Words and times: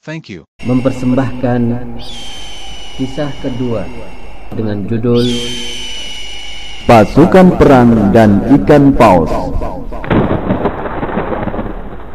Thank 0.00 0.32
you. 0.32 0.48
mempersembahkan 0.64 1.60
kisah 2.96 3.28
kedua 3.44 3.84
dengan 4.48 4.88
judul 4.88 5.28
Pasukan 6.88 7.60
Perang 7.60 8.08
dan 8.08 8.40
Ikan 8.48 8.96
Paus. 8.96 9.28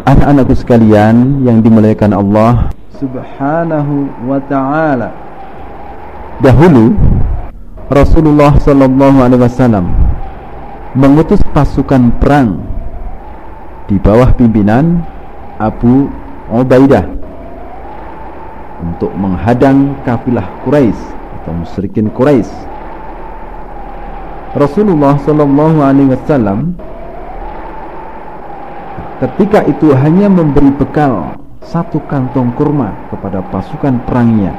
Anak-anakku 0.01 0.57
sekalian 0.57 1.45
yang 1.45 1.61
dimuliakan 1.61 2.17
Allah. 2.17 2.73
Subhanahu 2.97 4.09
wa 4.33 4.41
ta'ala. 4.49 5.13
Dahulu 6.41 6.89
Rasulullah 7.93 8.57
sallallahu 8.65 9.17
alaihi 9.29 9.45
wasallam 9.45 9.93
mengutus 10.97 11.37
pasukan 11.53 12.17
perang 12.17 12.65
di 13.85 14.01
bawah 14.01 14.33
pimpinan 14.33 15.05
Abu 15.61 16.09
Ubaidah 16.49 17.14
untuk 18.83 19.11
menghadang 19.15 19.95
kafilah 20.03 20.45
Quraisy 20.67 21.01
atau 21.41 21.51
musyrikin 21.55 22.11
Quraisy. 22.11 22.51
Rasulullah 24.55 25.19
sallallahu 25.19 25.83
alaihi 25.83 26.15
wasallam 26.15 26.79
ketika 29.19 29.67
itu 29.67 29.91
hanya 29.95 30.31
memberi 30.31 30.71
bekal 30.75 31.35
satu 31.59 31.99
kantong 32.07 32.55
kurma 32.55 32.95
kepada 33.11 33.43
pasukan 33.51 33.99
perangnya. 34.07 34.55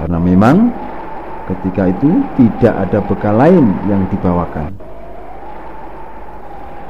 Karena 0.00 0.18
memang 0.20 0.74
ketika 1.48 1.88
itu 1.88 2.20
tidak 2.36 2.74
ada 2.88 2.98
bekal 3.00 3.34
lain 3.36 3.72
yang 3.88 4.04
dibawakan. 4.12 4.74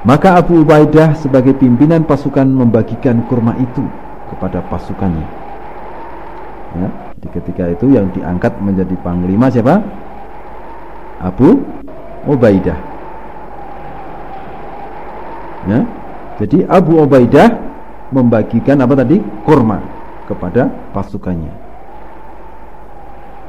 Maka 0.04 0.36
Abu 0.36 0.60
Ubaidah 0.66 1.16
sebagai 1.16 1.56
pimpinan 1.56 2.04
pasukan 2.04 2.44
membagikan 2.44 3.24
kurma 3.24 3.56
itu 3.56 3.84
kepada 4.28 4.60
pasukannya. 4.68 5.43
Ya, 6.74 6.88
di 7.22 7.28
ketika 7.30 7.70
itu 7.70 7.86
yang 7.94 8.10
diangkat 8.10 8.58
menjadi 8.58 8.98
panglima 9.06 9.46
siapa? 9.46 9.78
Abu 11.22 11.62
Ubaidah. 12.26 12.78
Ya, 15.70 15.80
jadi 16.42 16.66
Abu 16.66 16.98
Ubaidah 16.98 17.54
membagikan 18.10 18.82
apa 18.82 18.98
tadi? 18.98 19.22
Kurma 19.46 19.78
kepada 20.26 20.66
pasukannya. 20.90 21.52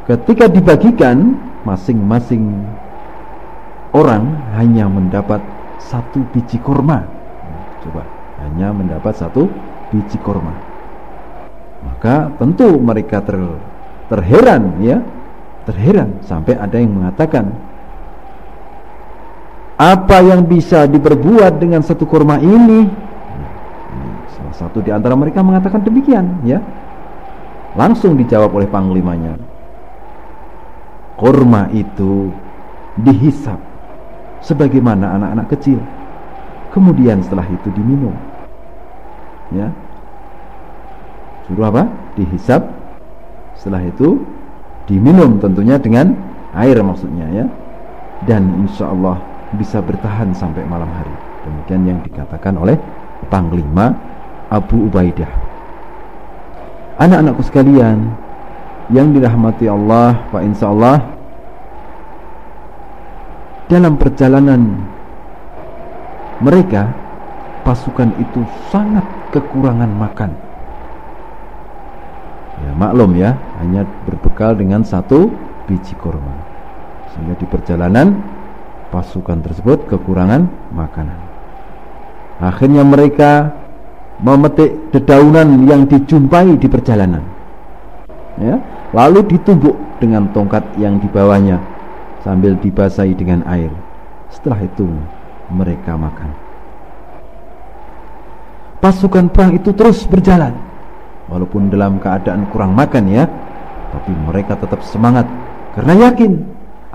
Ketika 0.06 0.46
dibagikan, 0.46 1.34
masing-masing 1.66 2.46
orang 3.90 4.38
hanya 4.53 4.86
mendapat 4.86 5.42
satu 5.81 6.22
biji 6.30 6.62
kurma. 6.62 7.02
Coba, 7.81 8.06
hanya 8.46 8.70
mendapat 8.70 9.18
satu 9.18 9.50
biji 9.90 10.22
kurma. 10.22 10.75
Maka 11.86 12.33
tentu 12.41 12.81
mereka 12.81 13.22
ter, 13.22 13.38
terheran 14.09 14.81
ya, 14.81 14.97
terheran 15.69 16.17
sampai 16.25 16.58
ada 16.58 16.78
yang 16.81 16.97
mengatakan 16.97 17.53
apa 19.75 20.23
yang 20.23 20.47
bisa 20.47 20.88
diperbuat 20.88 21.59
dengan 21.59 21.84
satu 21.84 22.07
kurma 22.07 22.40
ini? 22.40 22.88
Salah 24.34 24.56
satu 24.56 24.79
di 24.79 24.88
antara 24.90 25.13
mereka 25.19 25.44
mengatakan 25.44 25.84
demikian, 25.84 26.41
ya. 26.47 26.63
Langsung 27.75 28.16
dijawab 28.16 28.56
oleh 28.56 28.72
panglimanya. 28.72 29.35
Kurma 31.19 31.68
itu 31.75 32.31
dihisap 33.03 33.59
sebagaimana 34.40 35.19
anak-anak 35.19 35.47
kecil. 35.59 35.79
Kemudian 36.72 37.19
setelah 37.24 37.44
itu 37.51 37.68
diminum. 37.75 38.16
Ya. 39.51 39.75
Suruh 41.45 41.69
apa? 41.69 41.88
Dihisap. 42.17 42.61
Setelah 43.56 43.85
itu 43.85 44.22
diminum 44.89 45.38
tentunya 45.39 45.79
dengan 45.79 46.13
air 46.57 46.78
maksudnya 46.81 47.25
ya. 47.31 47.45
Dan 48.25 48.66
insya 48.66 48.89
Allah 48.89 49.22
bisa 49.53 49.79
bertahan 49.79 50.33
sampai 50.33 50.66
malam 50.66 50.89
hari. 50.89 51.13
Demikian 51.45 51.81
yang 51.85 52.00
dikatakan 52.01 52.57
oleh 52.57 52.75
Panglima 53.29 53.94
Abu 54.50 54.89
Ubaidah. 54.89 55.29
Anak-anakku 56.95 57.44
sekalian 57.44 58.16
yang 58.89 59.12
dirahmati 59.12 59.67
Allah, 59.67 60.25
Pak 60.31 60.41
insya 60.45 60.72
Allah 60.72 61.16
dalam 63.66 63.97
perjalanan 63.97 64.77
mereka 66.38 66.94
pasukan 67.66 68.13
itu 68.22 68.45
sangat 68.69 69.03
kekurangan 69.33 69.89
makan. 69.89 70.44
Ya 72.66 72.74
maklum 72.74 73.14
ya, 73.14 73.38
hanya 73.62 73.86
berbekal 74.09 74.58
dengan 74.58 74.81
satu 74.81 75.30
biji 75.70 75.94
kurma. 76.02 76.34
Sehingga 77.14 77.38
di 77.38 77.46
perjalanan 77.46 78.18
pasukan 78.90 79.46
tersebut 79.46 79.86
kekurangan 79.86 80.50
makanan. 80.74 81.20
Akhirnya 82.42 82.81
mereka 82.81 83.54
memetik 84.18 84.90
dedaunan 84.90 85.70
yang 85.70 85.86
dijumpai 85.86 86.58
di 86.58 86.66
perjalanan. 86.66 87.22
Ya, 88.42 88.59
lalu 88.92 89.24
ditumbuk 89.30 89.78
dengan 90.02 90.28
tongkat 90.34 90.75
yang 90.75 91.00
dibawanya 91.00 91.62
sambil 92.25 92.58
dibasahi 92.58 93.14
dengan 93.16 93.46
air. 93.48 93.72
Setelah 94.34 94.66
itu 94.66 94.90
mereka 95.54 95.96
makan. 95.96 96.34
Pasukan 98.81 99.31
perang 99.31 99.56
itu 99.56 99.72
terus 99.72 100.04
berjalan 100.04 100.65
walaupun 101.31 101.74
dalam 101.74 101.97
keadaan 101.97 102.47
kurang 102.50 102.74
makan 102.78 103.09
ya, 103.09 103.25
tapi 103.91 104.12
mereka 104.13 104.59
tetap 104.59 104.84
semangat 104.86 105.25
karena 105.75 106.08
yakin 106.09 106.40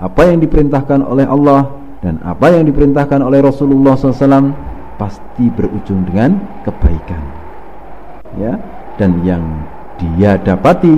apa 0.01 0.21
yang 0.33 0.41
diperintahkan 0.41 1.05
oleh 1.05 1.29
Allah 1.29 1.69
dan 2.01 2.17
apa 2.25 2.49
yang 2.49 2.65
diperintahkan 2.65 3.21
oleh 3.21 3.45
Rasulullah 3.45 3.93
SAW 3.93 4.49
pasti 4.97 5.45
berujung 5.53 6.09
dengan 6.09 6.41
kebaikan 6.65 7.21
ya. 8.41 8.57
Dan 8.97 9.21
yang 9.25 9.41
dia 9.97 10.37
dapati 10.37 10.93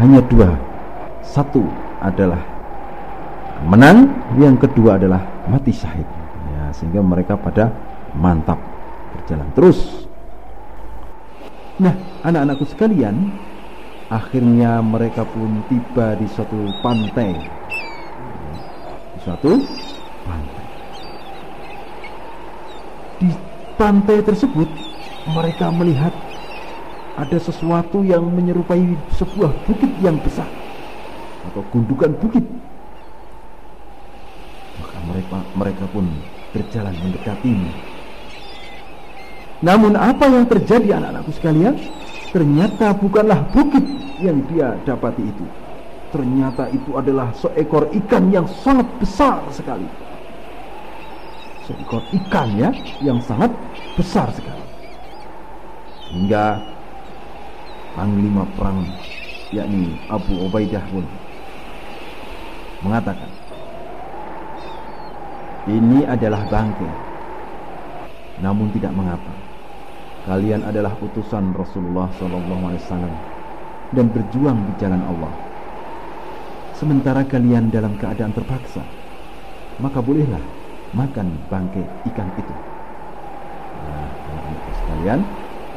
hanya 0.00 0.20
dua. 0.28 0.52
Satu 1.24 1.64
adalah 2.00 2.40
menang 3.68 4.08
yang 4.36 4.56
kedua 4.60 5.00
adalah 5.00 5.24
mati 5.48 5.72
syahid. 5.72 6.06
Ya 6.52 6.72
sehingga 6.76 7.00
mereka 7.00 7.40
pada 7.40 7.72
mantap 8.12 8.60
berjalan 9.16 9.48
terus 9.56 9.97
nah 11.78 11.94
anak-anakku 12.26 12.66
sekalian 12.66 13.30
akhirnya 14.10 14.82
mereka 14.82 15.22
pun 15.22 15.62
tiba 15.70 16.18
di 16.18 16.26
suatu 16.26 16.58
pantai 16.82 17.38
di 19.14 19.18
suatu 19.22 19.50
pantai 20.26 20.66
di 23.22 23.28
pantai 23.78 24.18
tersebut 24.26 24.68
mereka 25.28 25.70
melihat 25.70 26.14
ada 27.18 27.38
sesuatu 27.42 28.06
yang 28.06 28.22
menyerupai 28.30 28.94
sebuah 29.18 29.50
bukit 29.66 29.90
yang 29.98 30.14
besar 30.22 30.46
atau 31.50 31.62
gundukan 31.74 32.14
bukit. 32.22 32.46
Maka 34.78 34.98
mereka 35.10 35.38
mereka 35.58 35.84
pun 35.90 36.06
berjalan 36.54 36.94
mendekatinya. 37.02 37.72
Namun 39.58 39.98
apa 39.98 40.30
yang 40.30 40.46
terjadi 40.46 41.02
anak-anakku 41.02 41.34
sekalian? 41.34 41.74
Ternyata 42.30 42.94
bukanlah 42.94 43.42
bukit 43.50 43.82
yang 44.22 44.38
dia 44.52 44.78
dapati 44.86 45.24
itu. 45.24 45.46
Ternyata 46.14 46.70
itu 46.72 46.94
adalah 46.94 47.34
seekor 47.36 47.90
ikan 47.90 48.30
yang 48.30 48.46
sangat 48.62 48.86
besar 49.02 49.42
sekali. 49.50 49.88
Seekor 51.66 52.00
ikan 52.22 52.48
ya, 52.56 52.70
yang 53.02 53.18
sangat 53.24 53.50
besar 53.98 54.30
sekali. 54.32 54.64
Hingga 56.08 56.64
panglima 57.98 58.46
perang 58.56 58.86
yakni 59.50 59.96
Abu 60.12 60.38
Ubaidah 60.44 60.84
pun 60.92 61.04
mengatakan 62.84 63.26
ini 65.66 66.06
adalah 66.06 66.46
bangkai 66.46 66.92
namun 68.38 68.70
tidak 68.70 68.94
mengapa 68.94 69.47
kalian 70.28 70.60
adalah 70.68 70.92
utusan 71.00 71.56
Rasulullah 71.56 72.12
SAW 72.20 73.00
dan 73.96 74.06
berjuang 74.12 74.60
di 74.68 74.72
jalan 74.76 75.00
Allah. 75.08 75.32
Sementara 76.76 77.24
kalian 77.24 77.72
dalam 77.72 77.96
keadaan 77.96 78.36
terpaksa, 78.36 78.84
maka 79.80 80.04
bolehlah 80.04 80.44
makan 80.92 81.32
bangkai 81.48 81.80
ikan 82.12 82.28
itu. 82.36 82.54
Nah, 83.88 84.08
sekalian, 84.84 85.20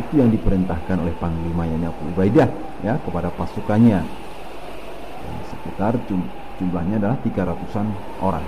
itu 0.03 0.13
yang 0.19 0.29
diperintahkan 0.29 0.99
oleh 0.99 1.15
panglima 1.15 1.63
yang 1.71 1.87
Abu 1.87 2.11
Ubaidah 2.11 2.51
ya 2.83 2.99
kepada 3.07 3.31
pasukannya. 3.39 4.03
Dan 5.23 5.35
sekitar 5.47 5.95
jum, 6.11 6.27
jumlahnya 6.59 6.99
adalah 6.99 7.17
300-an 7.23 7.87
orang. 8.19 8.45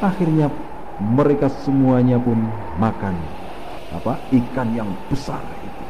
Akhirnya 0.00 0.48
mereka 0.96 1.52
semuanya 1.62 2.16
pun 2.16 2.40
makan 2.80 3.14
apa? 3.96 4.20
Ikan 4.30 4.68
yang 4.76 4.90
besar 5.08 5.40
itu. 5.40 5.84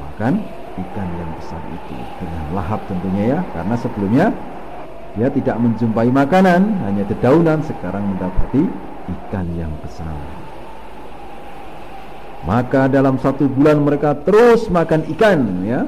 Makan 0.00 0.34
ikan 0.76 1.08
yang 1.16 1.30
besar 1.40 1.60
itu 1.72 1.96
dengan 2.20 2.44
lahap 2.52 2.80
tentunya 2.84 3.24
ya 3.36 3.40
karena 3.56 3.74
sebelumnya 3.80 4.26
dia 5.16 5.28
tidak 5.32 5.56
menjumpai 5.56 6.12
makanan 6.12 6.60
hanya 6.84 7.04
dedaunan 7.08 7.64
sekarang 7.64 8.04
mendapati 8.04 8.68
ikan 9.08 9.46
yang 9.56 9.72
besar. 9.80 10.12
Maka 12.44 12.86
dalam 12.86 13.18
satu 13.18 13.48
bulan 13.50 13.82
mereka 13.82 14.14
terus 14.22 14.70
makan 14.70 15.02
ikan 15.16 15.40
ya. 15.66 15.82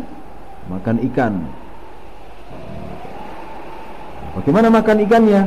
Makan 0.69 0.97
ikan. 1.13 1.33
Bagaimana 4.37 4.69
makan 4.69 4.99
ikannya? 5.07 5.43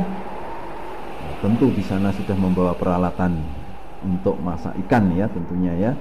Tentu 1.42 1.74
di 1.74 1.82
sana 1.82 2.14
sudah 2.14 2.38
membawa 2.38 2.72
peralatan 2.74 3.61
untuk 4.02 4.36
masak 4.42 4.74
ikan 4.86 5.10
ya 5.14 5.26
tentunya 5.30 5.72
ya. 5.78 5.92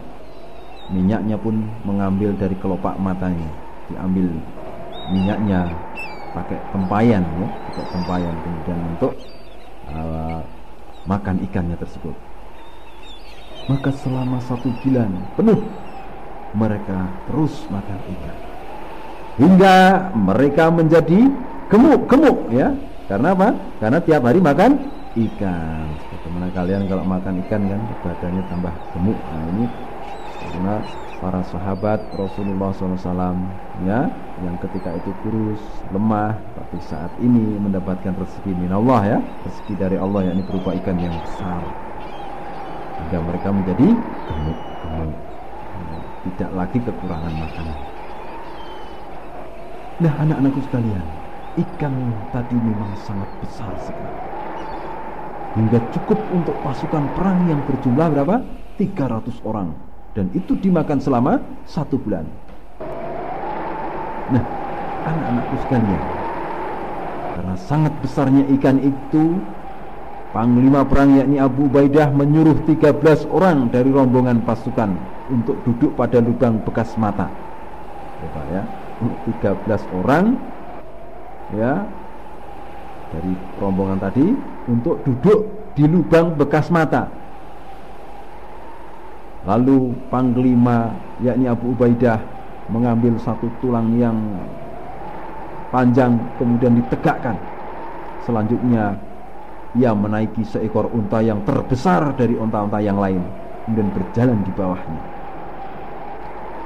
Minyaknya 0.91 1.39
pun 1.39 1.65
mengambil 1.87 2.35
dari 2.35 2.57
kelopak 2.59 2.99
matanya. 2.99 3.47
Diambil 3.87 4.27
minyaknya 5.11 5.71
pakai 6.35 6.57
tempayan 6.73 7.23
ya 7.23 7.47
pakai 7.71 7.85
tempayan. 7.95 8.35
Kemudian 8.43 8.79
untuk 8.97 9.13
uh, 9.93 10.39
makan 11.05 11.35
ikannya 11.47 11.77
tersebut. 11.79 12.15
Maka 13.69 13.93
selama 13.93 14.41
satu 14.43 14.73
bulan 14.81 15.11
penuh 15.37 15.61
mereka 16.57 17.07
terus 17.29 17.53
makan 17.71 17.99
ikan. 18.17 18.37
Hingga 19.39 19.77
mereka 20.11 20.67
menjadi 20.67 21.29
gemuk-gemuk 21.71 22.51
ya. 22.51 22.75
Karena 23.07 23.35
apa? 23.35 23.51
karena 23.83 23.99
tiap 23.99 24.23
hari 24.23 24.39
makan 24.39 24.71
ikan. 25.17 25.85
Bagaimana 26.07 26.47
kalian 26.55 26.87
kalau 26.87 27.03
makan 27.03 27.43
ikan 27.47 27.61
kan 27.67 27.81
badannya 28.03 28.43
tambah 28.47 28.73
gemuk. 28.95 29.19
Nah 29.19 29.43
ini 29.51 29.65
karena 30.41 30.75
para 31.21 31.41
sahabat 31.45 31.99
Rasulullah 32.17 32.73
SAW 32.73 33.37
ya 33.85 34.09
yang 34.41 34.55
ketika 34.57 34.89
itu 34.97 35.11
kurus 35.21 35.61
lemah 35.93 36.33
tapi 36.57 36.81
saat 36.81 37.11
ini 37.21 37.59
mendapatkan 37.61 38.15
rezeki 38.17 38.57
min 38.57 38.73
Allah 38.73 39.17
ya 39.17 39.19
rezeki 39.45 39.73
dari 39.77 39.97
Allah 39.99 40.31
yakni 40.31 40.41
berupa 40.47 40.71
ikan 40.79 40.97
yang 40.97 41.13
besar. 41.13 41.61
Sehingga 42.97 43.19
mereka 43.19 43.49
menjadi 43.51 43.87
gemuk-gemuk 44.29 45.13
tidak 46.21 46.51
lagi 46.55 46.77
kekurangan 46.79 47.33
makanan. 47.35 47.77
Nah 50.01 50.13
anak-anakku 50.23 50.61
sekalian 50.71 51.05
ikan 51.51 51.93
tadi 52.31 52.55
memang 52.55 52.95
sangat 53.03 53.27
besar 53.43 53.75
sekali 53.83 54.30
hingga 55.57 55.79
cukup 55.91 56.19
untuk 56.31 56.55
pasukan 56.63 57.03
perang 57.17 57.47
yang 57.51 57.61
berjumlah 57.67 58.07
berapa? 58.11 58.35
300 58.79 59.43
orang 59.45 59.75
dan 60.17 60.27
itu 60.35 60.57
dimakan 60.59 60.99
selama 60.99 61.39
satu 61.67 61.95
bulan 62.01 62.25
nah 64.31 64.43
anak-anakku 65.07 65.55
sekalian 65.67 66.03
karena 67.35 67.55
sangat 67.59 67.93
besarnya 67.99 68.43
ikan 68.59 68.79
itu 68.79 69.39
Panglima 70.31 70.87
perang 70.87 71.19
yakni 71.19 71.43
Abu 71.43 71.67
Baidah 71.67 72.07
menyuruh 72.07 72.63
13 72.63 73.27
orang 73.35 73.67
dari 73.67 73.91
rombongan 73.91 74.39
pasukan 74.47 74.95
untuk 75.27 75.59
duduk 75.67 75.91
pada 75.99 76.23
lubang 76.23 76.55
bekas 76.63 76.95
mata. 76.95 77.27
Coba 78.23 78.41
ya, 78.47 78.63
13 79.27 79.67
orang 79.91 80.39
ya 81.51 81.83
dari 83.11 83.35
rombongan 83.59 83.99
tadi 83.99 84.31
untuk 84.71 85.03
duduk 85.03 85.51
di 85.75 85.83
lubang 85.83 86.35
bekas 86.39 86.71
mata. 86.71 87.11
Lalu 89.43 89.91
panglima 90.07 90.93
yakni 91.19 91.49
Abu 91.49 91.73
Ubaidah 91.73 92.21
mengambil 92.69 93.17
satu 93.19 93.49
tulang 93.59 93.97
yang 93.99 94.15
panjang 95.73 96.15
kemudian 96.39 96.77
ditegakkan. 96.77 97.35
Selanjutnya 98.21 98.95
ia 99.75 99.95
menaiki 99.95 100.43
seekor 100.43 100.91
unta 100.91 101.23
yang 101.23 101.41
terbesar 101.47 102.11
dari 102.19 102.35
unta-unta 102.35 102.83
yang 102.83 102.99
lain 102.99 103.23
kemudian 103.65 103.87
berjalan 103.95 104.37
di 104.43 104.51
bawahnya 104.51 105.01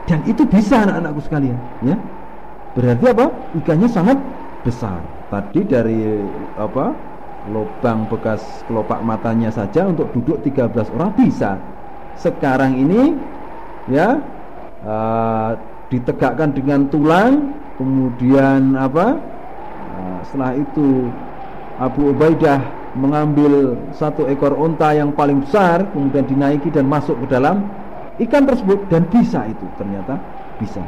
dan 0.10 0.22
itu 0.26 0.42
bisa 0.46 0.86
anak-anakku 0.86 1.22
sekalian 1.22 1.58
ya 1.86 1.98
berarti 2.74 3.06
apa 3.10 3.26
ikannya 3.62 3.90
sangat 3.90 4.18
besar 4.66 4.98
tadi 5.30 5.62
dari 5.66 6.02
apa 6.58 6.94
lubang 7.50 8.10
bekas 8.10 8.42
kelopak 8.66 9.02
matanya 9.06 9.54
saja 9.54 9.86
untuk 9.86 10.10
duduk 10.18 10.42
13 10.42 10.96
orang 10.98 11.12
bisa. 11.14 11.58
Sekarang 12.18 12.74
ini 12.74 13.14
ya 13.92 14.18
uh, 14.82 15.52
ditegakkan 15.92 16.56
dengan 16.56 16.90
tulang 16.90 17.54
kemudian 17.78 18.74
apa 18.74 19.20
uh, 19.94 20.18
setelah 20.26 20.58
itu 20.58 21.12
Abu 21.78 22.16
Ubaidah 22.16 22.62
mengambil 22.96 23.76
satu 23.92 24.26
ekor 24.32 24.56
unta 24.56 24.96
yang 24.96 25.12
paling 25.12 25.44
besar 25.44 25.84
kemudian 25.92 26.24
dinaiki 26.24 26.72
dan 26.72 26.88
masuk 26.88 27.20
ke 27.28 27.36
dalam 27.36 27.68
ikan 28.24 28.48
tersebut 28.48 28.88
dan 28.88 29.04
bisa 29.12 29.44
itu 29.46 29.68
ternyata 29.76 30.16
bisa. 30.58 30.82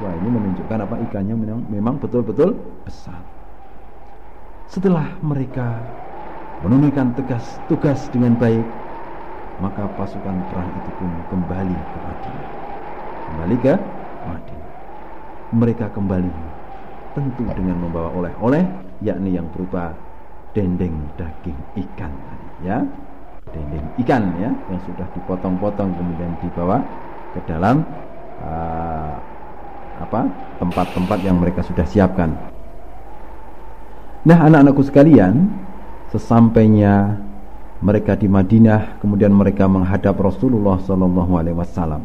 Wah 0.00 0.16
ini 0.16 0.28
menunjukkan 0.32 0.78
apa 0.80 0.96
ikannya 1.10 1.36
memang 1.68 2.00
betul-betul 2.00 2.56
besar 2.88 3.39
setelah 4.70 5.18
mereka 5.18 5.82
menunaikan 6.62 7.10
tugas 7.18 7.58
tugas 7.66 8.06
dengan 8.14 8.38
baik 8.38 8.62
maka 9.58 9.82
pasukan 9.98 10.36
perang 10.48 10.70
itu 10.72 10.90
pun 10.96 11.10
kembali 11.28 11.76
ke 11.76 11.98
Madinah. 12.00 12.48
Kembali 13.28 13.56
ke 13.60 13.74
Madinah. 14.24 14.70
Mereka 15.50 15.86
kembali 15.92 16.32
tentu 17.18 17.44
dengan 17.58 17.76
membawa 17.82 18.14
oleh-oleh 18.14 18.62
yakni 19.02 19.34
yang 19.34 19.50
berupa 19.50 19.92
dendeng 20.54 20.94
daging 21.18 21.58
ikan 21.74 22.14
ya. 22.62 22.80
Dendeng 23.50 23.84
ikan 24.06 24.22
ya 24.38 24.54
yang 24.54 24.80
sudah 24.86 25.06
dipotong-potong 25.18 25.90
kemudian 25.98 26.32
dibawa 26.38 26.78
ke 27.34 27.42
dalam 27.50 27.82
uh, 28.46 29.18
apa 30.00 30.30
tempat-tempat 30.62 31.18
yang 31.26 31.36
mereka 31.42 31.60
sudah 31.66 31.84
siapkan. 31.84 32.32
Nah, 34.20 34.38
anak-anakku 34.44 34.84
sekalian, 34.84 35.48
sesampainya 36.12 37.16
mereka 37.80 38.12
di 38.12 38.28
Madinah, 38.28 39.00
kemudian 39.00 39.32
mereka 39.32 39.64
menghadap 39.64 40.20
Rasulullah 40.20 40.76
Wasallam. 40.76 42.02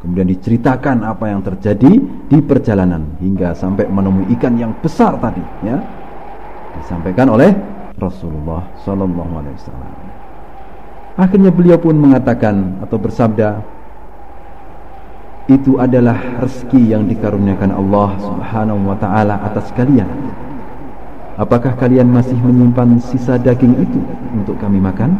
Kemudian 0.00 0.28
diceritakan 0.28 1.04
apa 1.04 1.32
yang 1.32 1.44
terjadi 1.44 1.92
di 2.28 2.38
perjalanan 2.44 3.16
hingga 3.20 3.52
sampai 3.56 3.88
menemui 3.88 4.32
ikan 4.36 4.56
yang 4.56 4.72
besar 4.80 5.16
tadi, 5.20 5.40
ya 5.64 5.80
disampaikan 6.80 7.28
oleh 7.32 7.52
Rasulullah 8.00 8.64
Wasallam. 8.80 9.92
Akhirnya 11.14 11.52
beliau 11.52 11.76
pun 11.76 11.96
mengatakan 11.96 12.80
atau 12.84 12.96
bersabda, 12.96 13.60
itu 15.52 15.76
adalah 15.76 16.40
rezeki 16.40 16.96
yang 16.96 17.04
dikaruniakan 17.04 17.72
Allah 17.76 18.16
Subhanahu 18.16 18.80
wa 18.88 18.96
taala 18.96 19.44
atas 19.44 19.68
kalian. 19.76 20.08
Apakah 21.34 21.74
kalian 21.74 22.10
masih 22.10 22.38
menyimpan 22.38 23.02
sisa 23.02 23.34
daging 23.38 23.74
itu 23.82 24.00
untuk 24.34 24.54
kami 24.62 24.78
makan? 24.78 25.18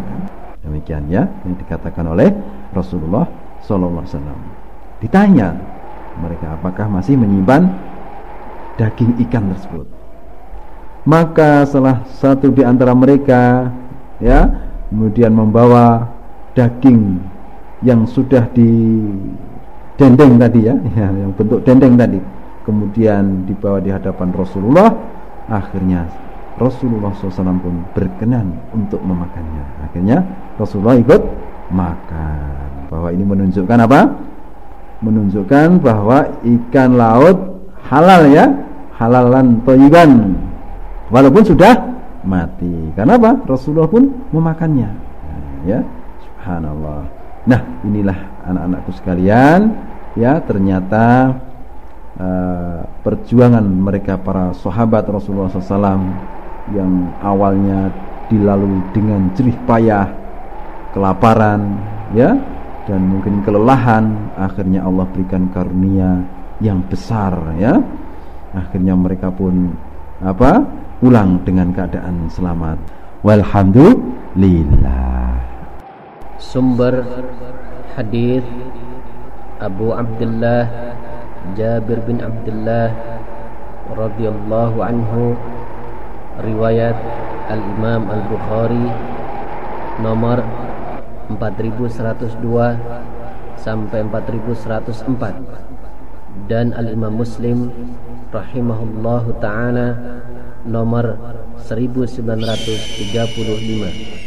Demikian 0.63 1.11
ya 1.11 1.27
yang 1.43 1.55
dikatakan 1.59 2.07
oleh 2.07 2.31
Rasulullah 2.71 3.27
sallallahu 3.67 4.07
alaihi 4.07 4.15
wasallam. 4.15 4.41
Ditanya 5.03 5.49
mereka 6.23 6.55
apakah 6.55 6.87
masih 6.87 7.19
menyimpan 7.19 7.67
daging 8.79 9.19
ikan 9.27 9.51
tersebut? 9.51 10.05
maka 11.05 11.69
salah 11.69 12.01
satu 12.17 12.49
di 12.49 12.65
antara 12.65 12.97
mereka 12.97 13.69
ya 14.19 14.49
kemudian 14.89 15.37
membawa 15.37 16.09
daging 16.57 17.21
yang 17.85 18.09
sudah 18.09 18.49
di 18.57 19.05
dendeng 20.01 20.41
tadi 20.41 20.65
ya, 20.65 20.75
ya 20.99 21.09
yang 21.13 21.31
bentuk 21.37 21.61
dendeng 21.63 21.95
tadi 22.01 22.21
kemudian 22.65 23.45
dibawa 23.45 23.79
di 23.85 23.93
hadapan 23.93 24.33
Rasulullah 24.33 24.89
akhirnya 25.49 26.09
Rasulullah 26.55 27.11
SAW 27.19 27.59
pun 27.59 27.83
berkenan 27.93 28.55
untuk 28.71 29.03
memakannya. 29.03 29.65
Akhirnya 29.91 30.23
Rasulullah 30.55 30.95
ikut 30.95 31.23
makan. 31.75 32.87
Bahwa 32.91 33.09
ini 33.11 33.25
menunjukkan 33.27 33.79
apa? 33.83 34.01
Menunjukkan 35.03 35.83
bahwa 35.83 36.31
ikan 36.47 36.95
laut 36.95 37.59
halal 37.91 38.31
ya. 38.31 38.47
Halalan 38.95 39.59
toyiban. 39.67 40.39
Walaupun 41.11 41.43
sudah 41.43 41.75
mati. 42.23 42.95
Karena 42.95 43.19
apa? 43.19 43.35
Rasulullah 43.51 43.91
pun 43.91 44.07
memakannya. 44.31 44.91
Ya. 45.67 45.83
Subhanallah. 46.23 47.03
Nah 47.51 47.61
inilah 47.83 48.19
anak-anakku 48.47 48.95
sekalian. 48.95 49.75
Ya 50.15 50.39
ternyata 50.39 51.35
uh, 52.19 52.81
perjuangan 53.03 53.65
mereka 53.65 54.19
para 54.19 54.55
sahabat 54.55 55.07
Rasulullah 55.09 55.51
SAW 55.51 56.01
yang 56.73 57.13
awalnya 57.21 57.93
dilalui 58.33 58.81
dengan 58.97 59.29
jerih 59.37 59.57
payah 59.69 60.09
kelaparan 60.97 61.77
ya 62.17 62.33
dan 62.85 63.01
mungkin 63.09 63.41
kelelahan 63.45 64.33
akhirnya 64.37 64.85
Allah 64.85 65.09
berikan 65.11 65.49
karunia 65.51 66.23
yang 66.63 66.85
besar 66.87 67.35
ya. 67.59 67.83
Akhirnya 68.55 68.95
mereka 68.95 69.35
pun 69.35 69.75
apa 70.23 70.63
pulang 71.03 71.43
dengan 71.43 71.75
keadaan 71.75 72.31
selamat. 72.31 72.79
Walhamdulillah. 73.27 75.35
Sumber 76.39 77.03
hadis 77.99 78.47
Abu 79.59 79.91
Abdullah 79.91 80.94
Jabir 81.53 82.01
bin 82.09 82.25
Abdullah 82.25 82.89
radhiyallahu 83.93 84.81
anhu 84.81 85.37
riwayat 86.41 86.97
Al-Imam 87.53 88.09
Al-Bukhari 88.09 88.89
nomor 90.01 90.41
4102 91.37 93.61
sampai 93.61 94.01
4104 94.09 96.49
dan 96.49 96.73
Al-Imam 96.73 97.13
Muslim 97.13 97.69
rahimahullahu 98.33 99.37
taala 99.45 100.01
nomor 100.65 101.21
1935 101.61 104.24